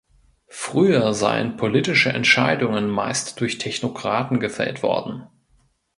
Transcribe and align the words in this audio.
Früher 0.47 1.13
seien 1.13 1.57
politische 1.57 2.09
Entscheidungen 2.11 2.89
meist 2.89 3.39
durch 3.39 3.59
Technokraten 3.59 4.39
gefällt 4.39 4.81
worden. 4.81 5.27